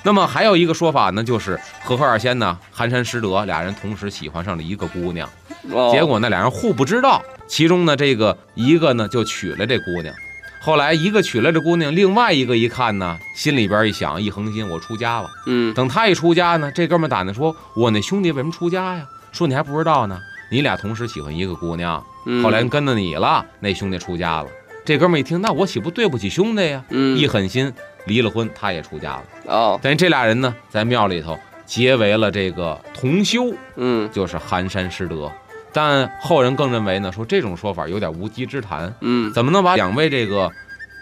[0.03, 5.29] 那么还有一个说法呢，就是和合二仙呢，寒山拾得俩人同时喜欢上了一个姑娘，
[5.73, 10.15] 哦结果呢俩人互不知道，其中呢这个一个呢就娶了这姑娘，
[10.61, 15.29] 后来一个娶了这姑娘，另外一个一看呢，心里边一想，一横心，我出家了。
[15.47, 19.05] 嗯等他一出家呢，这哥们儿打听说，我那兄弟为什么出家呀？
[19.33, 20.21] 说你还不知道呢，
[20.53, 24.49] 你俩同时喜欢一个姑娘，嗯后来跟着你了，那兄弟出家了。
[24.85, 26.85] 这哥们儿一听，那我岂不对不起兄弟呀？
[26.91, 27.73] 嗯一狠心
[28.07, 29.25] 离了婚，他也出家了。
[29.47, 35.31] 哦等于这俩人呢，在庙里头结为了这个同修，嗯就是寒山师德。
[35.73, 40.51] 但后人更认为呢，说这种说法有点无稽之谈，嗯怎么能把两位这个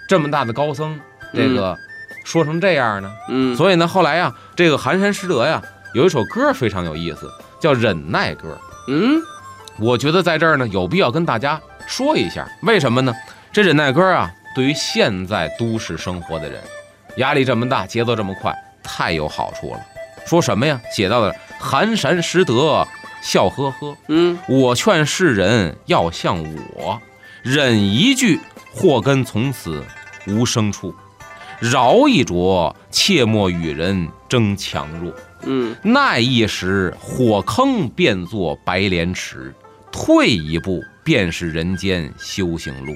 [0.08, 0.98] 这么大的高僧
[1.32, 1.76] 这个
[2.24, 3.12] 说成这样呢？
[3.28, 5.62] 嗯所以呢，后来呀，这个寒山师德呀，
[5.94, 8.48] 有一首歌非常有意思，叫《忍耐歌》。
[8.88, 9.20] 嗯
[9.78, 13.14] 我觉得在这儿呢，有必要跟大家说一下，为什么呢？
[13.52, 16.62] 这忍耐歌啊，对于现在都市生活的人，
[17.16, 19.80] 压力这么大，节奏这么快，太有好处了。
[20.26, 20.80] 说什么呀？
[20.92, 22.86] 写到的寒山拾得
[23.20, 26.42] 笑呵呵，嗯我劝世人要像
[26.76, 27.00] 我，
[27.42, 28.40] 忍一句，
[28.72, 29.82] 祸根从此
[30.26, 30.94] 无生处；
[31.60, 35.12] 饶一着，切莫与人争强弱。
[35.46, 39.52] 嗯耐一时，火坑变作白莲池；
[39.94, 42.92] 退一步，便是人间修行路。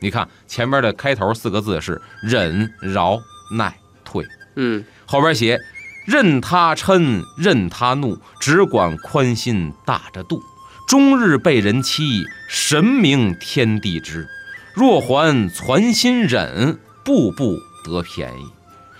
[0.00, 3.20] 你看前面的开头四个字是忍、饶、
[3.54, 4.24] 耐、退，
[4.56, 5.60] 嗯后边写
[6.06, 10.42] 任他嗔，任他怒，只管宽心大着度。
[10.88, 14.26] 终日被人欺，神明天地知。
[14.74, 18.48] 若还攒心忍，步步得便宜。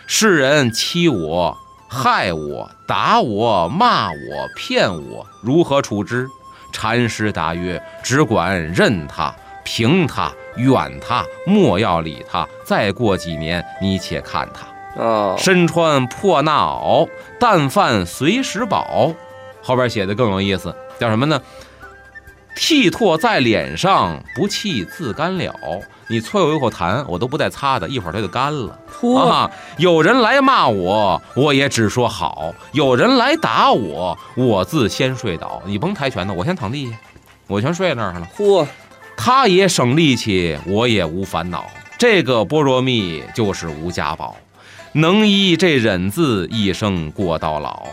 [0.07, 1.57] 世人欺我、
[1.89, 4.17] 害我、打我、骂我、
[4.55, 6.29] 骗我，如何处之？
[6.71, 12.47] 禅师答曰：只管任他，平他，远他，莫要理他。
[12.65, 15.03] 再过几年，你且看他。
[15.03, 19.13] 哦，身穿破衲袄，但饭随时饱。
[19.63, 21.41] 后边写的更有意思，叫什么呢？
[22.63, 25.53] 剃唾在脸上，不气自干了。
[26.09, 28.79] 你啐我一口痰，我都不带擦的，一会儿它就干了。
[29.01, 29.51] 嚯，啊！
[29.79, 35.63] 有人来骂我，我也只说好；有人来打我，我自先睡倒。
[35.65, 36.97] 你甭抬拳头，我先躺地下，
[37.47, 38.29] 我全睡那儿了。
[38.37, 38.67] 嚯，
[39.17, 41.65] 他也省力气，我也无烦恼。
[41.99, 44.37] 这个般若蜜就是无家宝，
[44.93, 47.87] 能依这忍字一生过到老。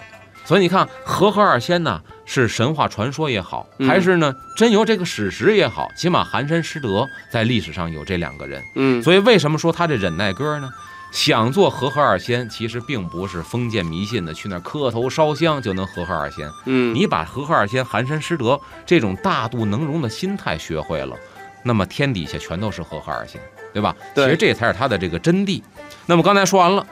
[0.44, 8.62] 所以你看，和合二仙呢，是神话传说也好，嗯还是呢真有这个史实也好，起码寒山师德在历史上有这两个人。
[8.76, 10.70] 嗯所以为什么说他这忍耐歌呢？
[11.10, 16.52] 想做和合二仙，其实并不是封建迷信的，去那儿磕头烧香就能和合二仙。
[16.66, 21.16] 嗯，你把和合二仙、寒山师德这种大度能容的心态学会了，
[21.64, 23.42] 那么天底下全都是和合二仙，
[23.74, 23.96] 对吧？
[24.14, 25.64] 对其实这才是他的这个真谛。
[26.06, 26.86] 那么刚才说完了，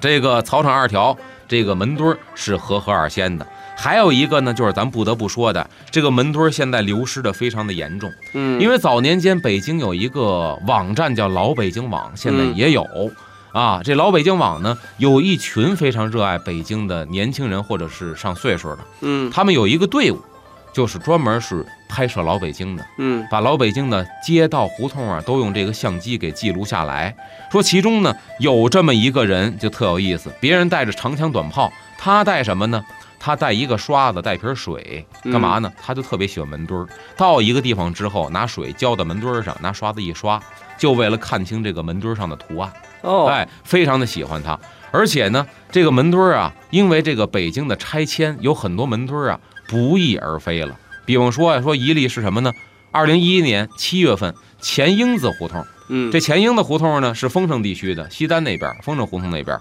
[0.00, 1.16] 这个草场二条
[1.46, 3.46] 这个门墩儿是和合二仙的，
[3.80, 8.12] 还有一个呢，就是咱不得不说的，这个门墩儿现在流失的非常的严重。
[8.34, 12.84] 嗯，因为早年间北京有一个网站叫老北京网，现在嗯也有。
[13.52, 20.20] 啊，这老北京网呢，有一群非常热爱北京的年轻人，或者是上岁数的，嗯他们有一个队伍，
[20.72, 27.14] 就是专门是拍摄老北京的，嗯把老北京的街道胡同啊，都用这个相机给记录下来。
[27.50, 32.84] 说其中呢，有这么一个人就特有意思，别人带着长枪短炮，他带什么呢？
[33.18, 35.72] 他带一个刷子，带瓶水，干嘛呢？
[35.82, 36.86] 他就特别喜欢门墩儿。
[37.16, 40.40] 到一个地方之后，拿水浇到门墩儿上，拿刷子一刷，
[40.78, 42.72] 就为了看清这个门墩儿上的图案。
[43.02, 44.58] 哦，哎，非常的喜欢它。
[44.90, 50.74] 而且呢，这个门墩儿啊，因为这个北京的拆迁，有很多门墩儿啊不翼而飞了。
[51.04, 52.52] 比方说呀，说一例是什么呢？
[52.90, 59.58] 二零一一年七月份，前英子胡同，嗯这前英子胡同呢是丰盛地区的西单那边，丰盛胡同那边。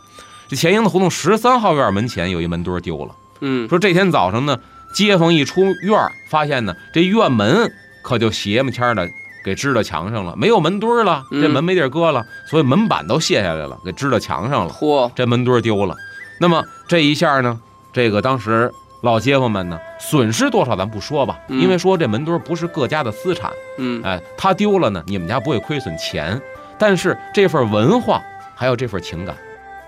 [0.47, 3.13] 这前英子胡同十三号院门前有一门墩儿丢了。
[3.41, 3.67] 嗯。
[3.69, 4.60] 说这天早上呢，
[4.93, 7.71] 街坊一出院儿，发现呢这院门
[8.02, 9.08] 可就邪么签的
[9.43, 15.95] 给支到墙上了，没有门墩儿了，这嗯门没地儿搁了，所以门板都卸下来了，给支到墙上了，嚯，这门墩儿丢了。
[16.39, 17.60] 那么这一下呢，
[17.93, 18.71] 这个当时
[19.02, 21.62] 老街坊们呢损失多少咱不说吧，嗯。
[21.62, 24.02] 因为说这门墩儿不是各家的私产，嗯。
[24.04, 26.41] 哎，他丢了呢，你们家不会亏损钱，
[26.78, 28.21] 但是这份文化
[28.56, 29.36] 还有这份情感，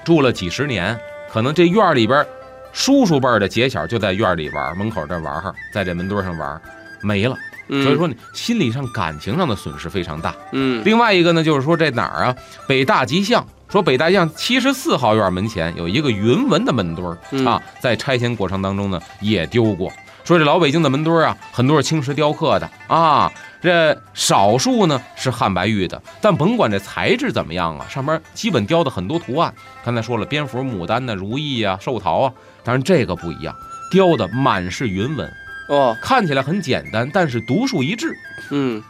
[0.06, 0.98] 住了几十年，
[1.32, 2.28] 可能这院里边儿
[2.71, 6.62] 叔叔辈儿的姐小就在院儿里玩儿，门口这玩哈，在这门墩儿上玩儿，
[7.01, 7.36] 没了。
[7.71, 10.34] 嗯，所以说你心理上、感情上的损失非常大。
[10.53, 12.36] 嗯另外一个呢，就是说这哪儿啊？
[12.67, 19.91] 北大吉巷，说北大吉巷七十四号院门前有一个云纹的门墩儿、嗯啊，在拆迁过程当中呢也丢过。
[20.23, 29.53] 说这老北京的门墩儿啊，很多是青石雕刻的啊，这少数呢是汉白玉的，但甭管这材质怎么样啊，上面基本雕的很多图案。
[29.84, 32.34] 刚才说了，蝙蝠、牡丹呢、如意啊、寿桃啊，
[32.69, 33.55] 当然这个不一样，
[33.89, 35.34] 雕的满是云纹，
[35.69, 38.15] 哦，看起来很简单，但是独树一帜。
[38.51, 38.84] 嗯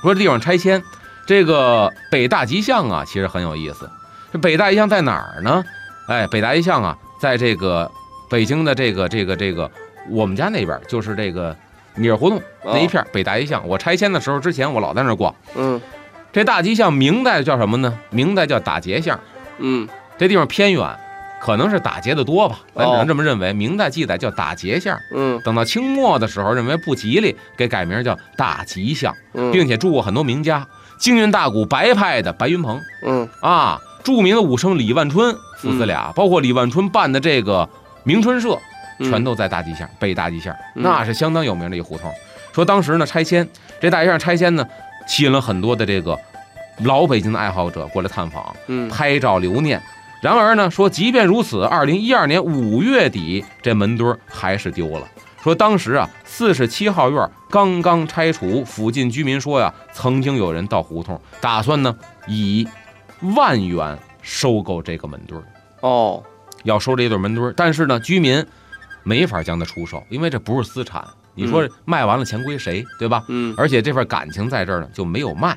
[0.00, 0.80] 说这地方拆迁，
[1.26, 3.90] 这个北大吉巷啊，其实很有意思。
[4.32, 5.64] 这北大吉巷在哪儿呢？
[6.06, 7.90] 哎，北大吉巷啊，在这个
[8.30, 9.68] 北京的这个这个这个
[10.08, 11.56] 我们家那边，就是这个
[11.96, 13.66] 米儿胡同那一片儿北大吉巷。
[13.66, 15.34] 我拆迁的时候，之前我老在那儿逛。
[15.56, 15.82] 嗯
[16.32, 17.98] 这大吉巷明代叫什么呢？
[18.10, 19.18] 明代叫打劫巷。
[19.58, 20.96] 嗯这地方偏远，
[21.40, 23.52] 可能是打劫的多吧，咱只哦能这么认为。
[23.52, 29.14] 明代记载叫打劫巷，嗯等到清末的时候，认为不吉利，给改名叫大吉巷。
[29.34, 30.66] 嗯，并且住过很多名家，
[30.98, 37.68] 京韵大鼓白派的白云鹏嗯啊，著名的武生李万春父子俩，包括李万春办的这个
[38.04, 38.58] 明春社，
[38.98, 42.12] 嗯全都在大吉巷，北大吉巷，嗯那是相当有名的一胡同。
[42.52, 43.48] 说当时呢拆迁，
[43.80, 44.66] 这大吉巷拆迁呢，
[45.06, 46.18] 吸引了很多的这个
[46.84, 49.80] 老北京的爱好者过来探访，嗯拍照留念。
[50.20, 55.06] 然而呢，说即便如此，二零一二年五月底，这门墩儿还是丢了。
[55.40, 61.96] 说当时啊，四十七号院刚刚拆除，附近居民说呀，曾经有人到胡同，打算呢
[62.26, 62.66] 以
[63.36, 65.44] 万元收购这个门墩儿。
[65.80, 66.22] 哦，
[66.64, 68.44] 要收这一对门墩儿，但是呢，居民
[69.04, 71.04] 没法将它出售，因为这不是私产。
[71.34, 73.22] 你说卖完了钱归谁，对吧？
[73.28, 75.56] 嗯而且这份感情在这儿呢，就没有卖。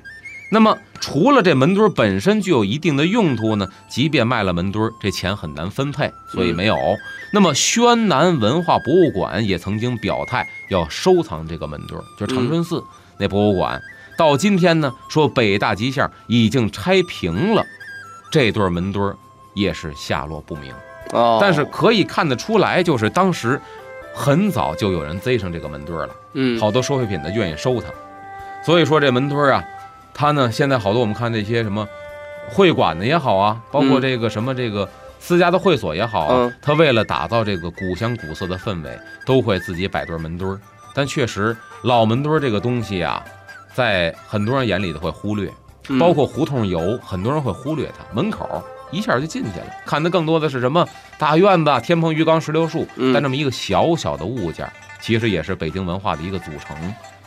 [0.54, 6.78] 那么除了这门墩儿本身具有一定的用途呢，即便卖了门墩儿，这钱很难分配，所以没有。
[7.32, 12.84] 那么宣南文化博物馆也曾经表态要收藏这个门墩儿，就是长春寺
[13.18, 13.82] 那博物馆。
[14.18, 17.66] 到今天呢，说北大吉巷已经拆平了，
[18.30, 19.16] 这对门墩儿
[19.54, 20.74] 也是下落不明。
[21.14, 23.60] 哦，但是可以看得出来，就是当时
[24.14, 26.16] 很早就有人贼上这个门墩儿了。
[26.34, 27.88] 嗯，好多收废品的愿意收它，
[28.66, 29.64] 所以说这门墩儿啊，
[30.14, 31.88] 它呢现在好多我们看那些什么
[32.50, 34.02] 会馆的也好啊，包括嗯。
[34.02, 34.88] 这个什么这个
[35.20, 40.60] 私家的会所也好啊嗯，它为了打造这个古香古色的氛围，都会自己摆对门墩儿。
[40.94, 43.24] 但确实老门墩儿这个东西啊，
[43.74, 45.50] 在很多人眼里都会忽略，
[45.90, 45.98] 嗯。
[46.00, 50.86] 包括胡同游，很多人会忽略它，门口一下就进去了，看的更多的是什么
[51.18, 53.14] 大院子、天棚、鱼缸、石榴树，嗯。
[53.14, 56.76] 但这么一个小小的物件，其实也是北京文化的一个组成。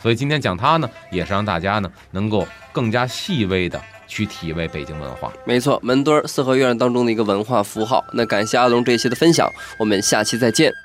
[0.05, 5.33] 所以今天讲它呢，也是让大家呢能够更加细微的去体味北京文化。
[5.45, 8.05] 没错，门墩儿四合院当中的一个文化符号。
[8.13, 10.84] 那感谢阿龙这一期的分享，我们下期再见。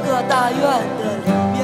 [0.00, 0.60] 个大院
[0.98, 1.58] 的里面。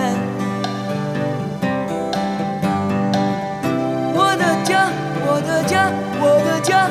[4.16, 4.88] 我的家，
[5.26, 6.88] 我的家，我的家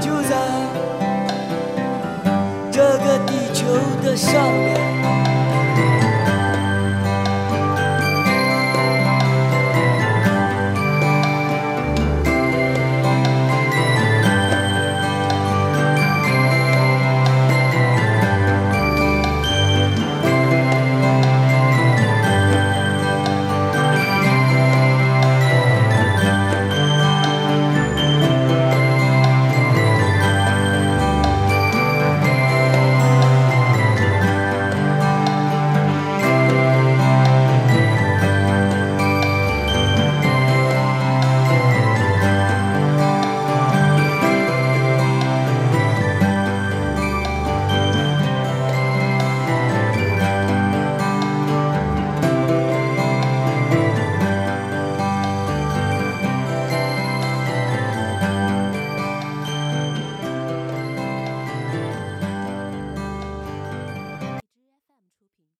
[0.00, 0.32] 就在
[2.70, 3.64] 这个地球
[4.02, 4.85] 的上面。